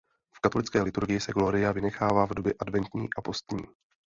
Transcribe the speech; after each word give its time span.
V 0.33 0.39
katolické 0.39 0.81
liturgii 0.81 1.19
se 1.19 1.31
Gloria 1.31 1.71
vynechává 1.71 2.25
v 2.25 2.29
době 2.33 2.53
adventní 2.59 3.07
a 3.17 3.21
postní. 3.21 3.61